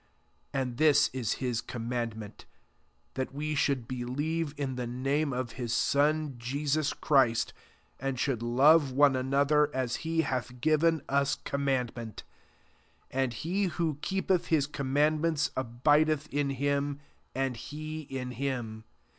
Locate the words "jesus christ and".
6.39-8.19